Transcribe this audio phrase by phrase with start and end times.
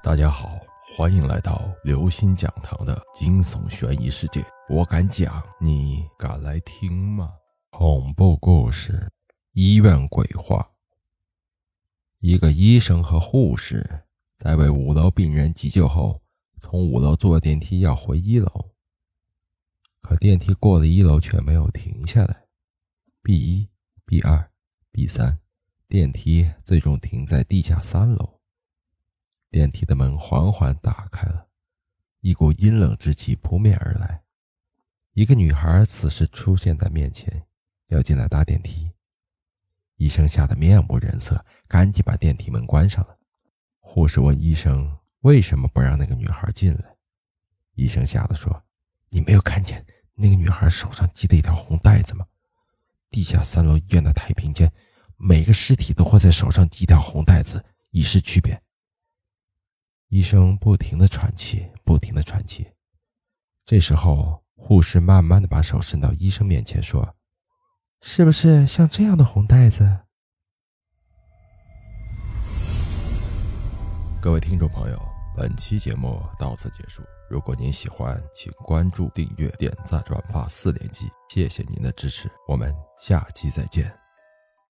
[0.00, 0.60] 大家好，
[0.96, 4.44] 欢迎来到刘星讲堂的惊悚悬疑世界。
[4.68, 7.32] 我敢讲，你敢来听吗？
[7.70, 9.10] 恐怖故事：
[9.52, 10.70] 医院鬼话。
[12.20, 14.04] 一个医生和护士
[14.38, 16.22] 在为五楼病人急救后，
[16.60, 18.70] 从五楼坐电梯要回一楼，
[20.00, 22.44] 可电梯过了一楼却没有停下来。
[23.20, 23.68] B 一、
[24.06, 24.50] B 二、
[24.92, 25.40] B 三，
[25.88, 28.37] 电梯最终停在地下三楼。
[29.50, 31.48] 电梯的门缓缓打开了，
[32.20, 34.22] 一股阴冷之气扑面而来。
[35.14, 37.46] 一个女孩此时出现在面前，
[37.86, 38.92] 要进来搭电梯。
[39.96, 43.18] 医生吓得面无人色，赶紧把电梯门关上了。
[43.80, 46.96] 护士问医生：“为什么不让那个女孩进来？”
[47.74, 48.62] 医生吓得说
[49.08, 49.84] ：“你没有看见
[50.14, 52.26] 那个女孩手上系的一条红带子吗？
[53.10, 54.70] 地下三楼医院的太平间，
[55.16, 58.62] 每个尸体都会在手上系条红带子，以示区别。”
[60.08, 62.66] 医生不停的喘气，不停的喘气。
[63.66, 67.14] 这时候，护士慢慢的把手伸到医生面前，说
[68.00, 69.98] ：“是不是像这样的红带子？”
[74.20, 74.98] 各位听众朋友，
[75.36, 77.02] 本期节目到此结束。
[77.28, 82.30] 如果您喜欢，请关注、订阅、点赞、转发四连击，谢谢您的支持。
[82.48, 84.07] 我们下期再见。